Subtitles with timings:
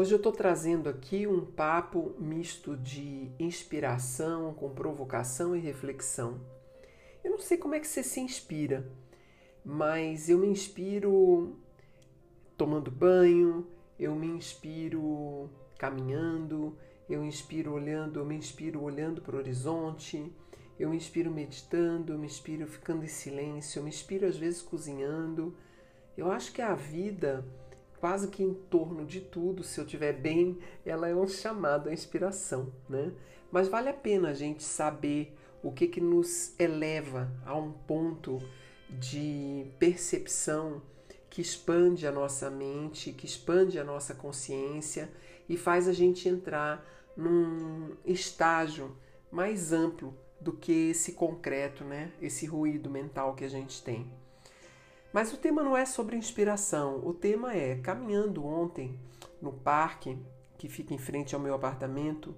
[0.00, 6.40] Hoje eu estou trazendo aqui um papo misto de inspiração com provocação e reflexão.
[7.22, 8.90] Eu não sei como é que você se inspira,
[9.62, 11.54] mas eu me inspiro
[12.56, 13.66] tomando banho,
[13.98, 20.32] eu me inspiro caminhando, eu inspiro olhando, eu me inspiro olhando para o horizonte,
[20.78, 24.62] eu me inspiro meditando, eu me inspiro ficando em silêncio, eu me inspiro às vezes
[24.62, 25.54] cozinhando.
[26.16, 27.44] Eu acho que a vida
[28.00, 31.92] quase que em torno de tudo, se eu estiver bem, ela é um chamado à
[31.92, 33.12] inspiração, né?
[33.52, 38.38] Mas vale a pena a gente saber o que que nos eleva a um ponto
[38.88, 40.80] de percepção
[41.28, 45.10] que expande a nossa mente, que expande a nossa consciência
[45.48, 46.84] e faz a gente entrar
[47.16, 48.96] num estágio
[49.30, 52.12] mais amplo do que esse concreto, né?
[52.20, 54.10] Esse ruído mental que a gente tem.
[55.12, 58.98] Mas o tema não é sobre inspiração, o tema é caminhando ontem
[59.42, 60.16] no parque
[60.56, 62.34] que fica em frente ao meu apartamento,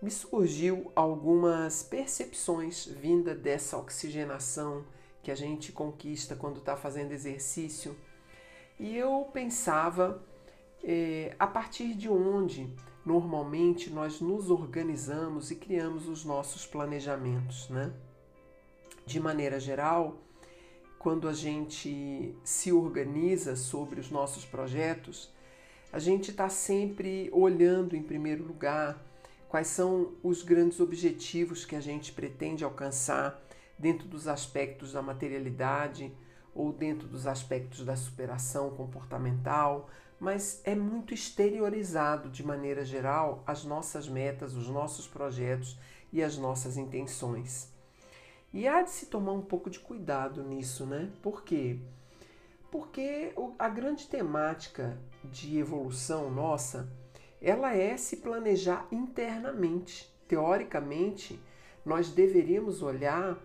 [0.00, 4.84] me surgiu algumas percepções vinda dessa oxigenação
[5.22, 7.96] que a gente conquista quando está fazendo exercício.
[8.80, 10.20] E eu pensava
[10.82, 12.68] é, a partir de onde
[13.04, 17.92] normalmente nós nos organizamos e criamos os nossos planejamentos, né?
[19.06, 20.16] De maneira geral,
[21.02, 25.28] quando a gente se organiza sobre os nossos projetos,
[25.92, 29.04] a gente está sempre olhando em primeiro lugar
[29.48, 33.42] quais são os grandes objetivos que a gente pretende alcançar
[33.76, 36.12] dentro dos aspectos da materialidade
[36.54, 39.90] ou dentro dos aspectos da superação comportamental,
[40.20, 45.76] mas é muito exteriorizado de maneira geral as nossas metas, os nossos projetos
[46.12, 47.71] e as nossas intenções.
[48.52, 51.10] E há de se tomar um pouco de cuidado nisso, né?
[51.22, 51.78] Por quê?
[52.70, 56.88] Porque a grande temática de evolução nossa,
[57.40, 60.12] ela é se planejar internamente.
[60.28, 61.40] Teoricamente,
[61.84, 63.38] nós deveríamos olhar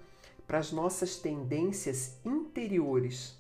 [0.45, 3.38] para as nossas tendências interiores.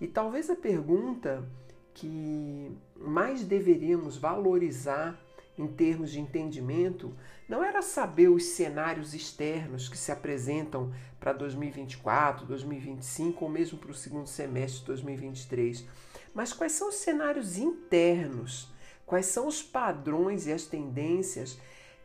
[0.00, 1.46] E talvez a pergunta
[1.94, 5.18] que mais deveríamos valorizar
[5.58, 7.14] em termos de entendimento
[7.48, 13.90] não era saber os cenários externos que se apresentam para 2024, 2025 ou mesmo para
[13.90, 15.86] o segundo semestre de 2023,
[16.34, 18.68] mas quais são os cenários internos,
[19.06, 21.58] quais são os padrões e as tendências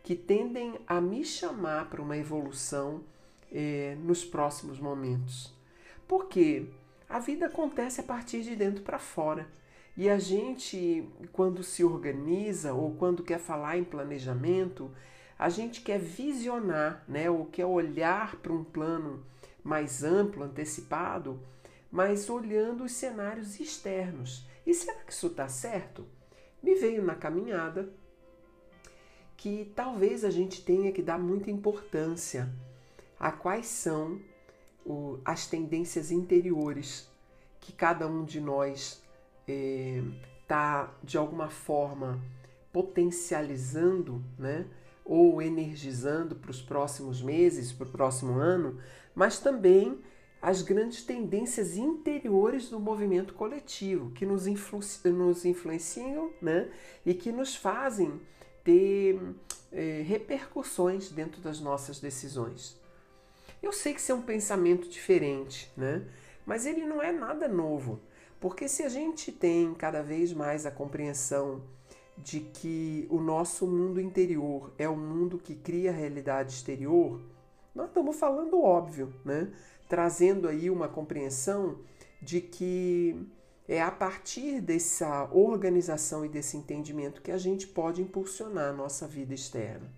[0.03, 3.03] que tendem a me chamar para uma evolução
[3.51, 5.53] eh, nos próximos momentos.
[6.07, 6.67] Porque
[7.07, 9.47] a vida acontece a partir de dentro para fora.
[9.95, 14.91] E a gente, quando se organiza ou quando quer falar em planejamento,
[15.37, 19.25] a gente quer visionar, né, ou quer olhar para um plano
[19.63, 21.39] mais amplo, antecipado,
[21.91, 24.47] mas olhando os cenários externos.
[24.65, 26.05] E será que isso está certo?
[26.63, 27.91] Me veio na caminhada
[29.35, 32.47] que talvez a gente tenha que dar muita importância
[33.19, 34.21] a quais são
[34.85, 37.09] o, as tendências interiores
[37.59, 39.00] que cada um de nós
[39.47, 42.21] está, é, de alguma forma,
[42.71, 44.65] potencializando, né?
[45.03, 48.79] ou energizando para os próximos meses, para o próximo ano,
[49.13, 49.99] mas também
[50.41, 56.69] as grandes tendências interiores do movimento coletivo que nos, influ nos influenciam né?
[57.05, 58.19] e que nos fazem
[58.63, 59.19] ter
[59.71, 62.79] é, repercussões dentro das nossas decisões.
[63.61, 66.07] Eu sei que isso é um pensamento diferente, né?
[66.45, 67.99] mas ele não é nada novo,
[68.41, 71.61] porque se a gente tem cada vez mais a compreensão
[72.17, 77.21] de que o nosso mundo interior é o mundo que cria a realidade exterior,
[77.73, 79.53] nós estamos falando óbvio, né?
[79.87, 81.79] Trazendo aí uma compreensão
[82.19, 83.15] de que
[83.67, 89.07] é a partir dessa organização e desse entendimento que a gente pode impulsionar a nossa
[89.07, 89.89] vida externa.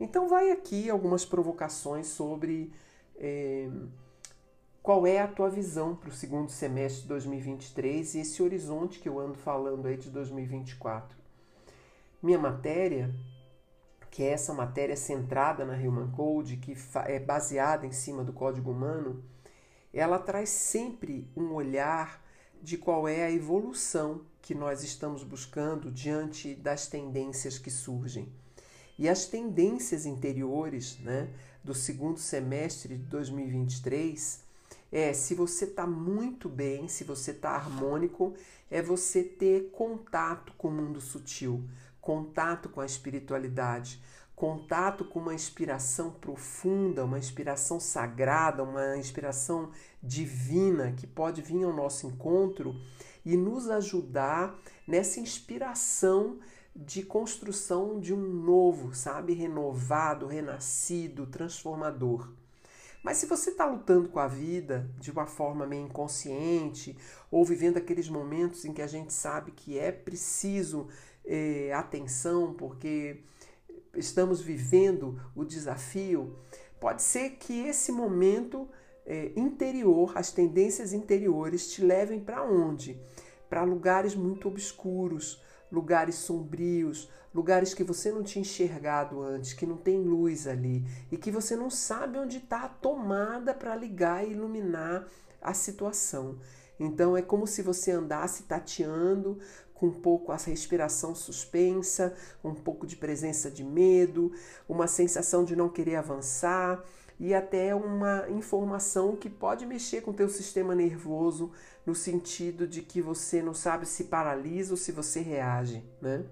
[0.00, 2.72] Então, vai aqui algumas provocações sobre
[3.16, 3.68] é,
[4.88, 9.06] qual é a tua visão para o segundo semestre de 2023 e esse horizonte que
[9.06, 11.14] eu ando falando aí de 2024.
[12.22, 13.14] Minha matéria
[14.10, 16.74] que é essa matéria centrada na Human Code, que
[17.04, 19.22] é baseada em cima do código humano,
[19.92, 22.24] ela traz sempre um olhar
[22.62, 28.32] de qual é a evolução que nós estamos buscando diante das tendências que surgem.
[28.98, 31.28] E as tendências interiores né,
[31.62, 34.47] do segundo semestre de 2023
[34.90, 38.34] é se você está muito bem, se você está harmônico,
[38.70, 41.64] é você ter contato com o mundo sutil,
[42.00, 44.02] contato com a espiritualidade,
[44.34, 49.70] contato com uma inspiração profunda, uma inspiração sagrada, uma inspiração
[50.02, 52.74] divina que pode vir ao nosso encontro
[53.24, 56.38] e nos ajudar nessa inspiração
[56.74, 62.30] de construção de um novo, sabe, renovado, renascido, transformador.
[63.02, 66.96] Mas se você está lutando com a vida de uma forma meio inconsciente
[67.30, 70.88] ou vivendo aqueles momentos em que a gente sabe que é preciso
[71.24, 73.22] eh, atenção porque
[73.94, 76.36] estamos vivendo o desafio,
[76.80, 78.68] pode ser que esse momento
[79.08, 83.00] é, interior, as tendências interiores te levem para onde?
[83.48, 89.76] Para lugares muito obscuros, lugares sombrios, lugares que você não tinha enxergado antes, que não
[89.76, 94.32] tem luz ali e que você não sabe onde está a tomada para ligar e
[94.32, 95.06] iluminar
[95.40, 96.38] a situação.
[96.80, 99.38] Então é como se você andasse tateando
[99.74, 104.32] com um pouco a respiração suspensa, um pouco de presença de medo,
[104.68, 106.84] uma sensação de não querer avançar
[107.18, 111.52] e até uma informação que pode mexer com o teu sistema nervoso
[111.84, 116.24] no sentido de que você não sabe se paralisa ou se você reage, né?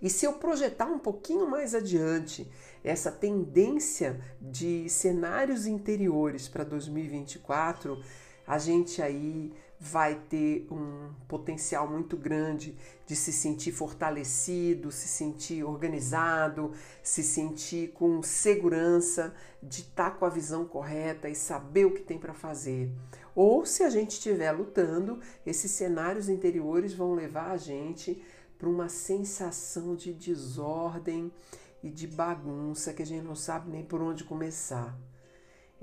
[0.00, 2.50] E se eu projetar um pouquinho mais adiante
[2.82, 8.02] essa tendência de cenários interiores para 2024,
[8.44, 9.52] a gente aí
[9.84, 16.70] vai ter um potencial muito grande de se sentir fortalecido, se sentir organizado,
[17.02, 22.00] se sentir com segurança, de estar tá com a visão correta e saber o que
[22.00, 22.92] tem para fazer.
[23.34, 28.22] Ou se a gente estiver lutando, esses cenários interiores vão levar a gente
[28.56, 31.32] para uma sensação de desordem
[31.82, 34.96] e de bagunça que a gente não sabe nem por onde começar.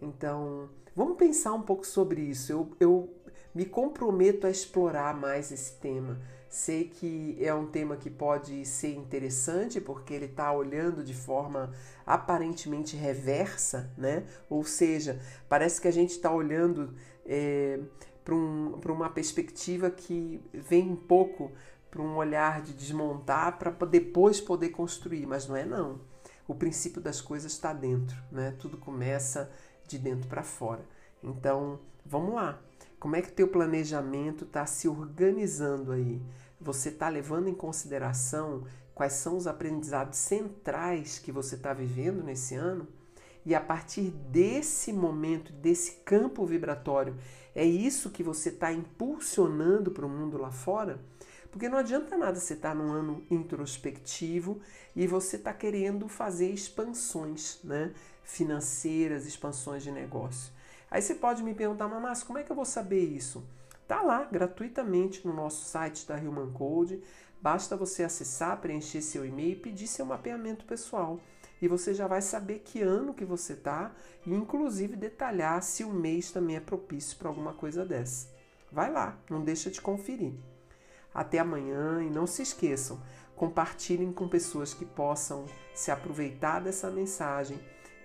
[0.01, 2.53] Então, vamos pensar um pouco sobre isso.
[2.53, 3.18] Eu, eu
[3.53, 6.19] me comprometo a explorar mais esse tema.
[6.49, 11.71] Sei que é um tema que pode ser interessante porque ele está olhando de forma
[12.05, 14.25] aparentemente reversa, né?
[14.49, 17.79] Ou seja, parece que a gente está olhando é,
[18.25, 21.51] para um, uma perspectiva que vem um pouco
[21.91, 26.01] para um olhar de desmontar para depois poder construir, mas não é não.
[26.47, 28.55] O princípio das coisas está dentro, né?
[28.59, 29.51] Tudo começa
[29.87, 30.83] de dentro para fora.
[31.23, 32.59] Então, vamos lá.
[32.99, 36.21] Como é que o teu planejamento está se organizando aí?
[36.59, 42.55] Você está levando em consideração quais são os aprendizados centrais que você está vivendo nesse
[42.55, 42.85] ano?
[43.45, 47.15] E a partir desse momento, desse campo vibratório,
[47.55, 50.99] é isso que você está impulsionando para o mundo lá fora?
[51.49, 54.59] Porque não adianta nada você estar tá num ano introspectivo
[54.93, 57.93] e você está querendo fazer expansões né,
[58.23, 60.58] financeiras, expansões de negócio.
[60.91, 63.47] Aí você pode me perguntar, mas como é que eu vou saber isso?
[63.87, 67.01] Tá lá gratuitamente no nosso site da Human Code.
[67.41, 71.19] Basta você acessar, preencher seu e-mail e pedir seu mapeamento pessoal.
[71.61, 73.91] E você já vai saber que ano que você tá
[74.25, 78.27] e inclusive detalhar se o mês também é propício para alguma coisa dessa.
[78.71, 80.33] Vai lá, não deixa de conferir.
[81.13, 83.01] Até amanhã e não se esqueçam,
[83.35, 87.59] compartilhem com pessoas que possam se aproveitar dessa mensagem,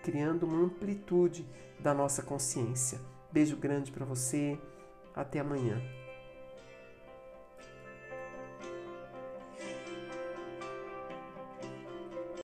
[0.04, 1.44] criando uma amplitude
[1.80, 3.00] da nossa consciência.
[3.32, 4.56] Beijo grande para você.
[5.16, 5.80] Até amanhã.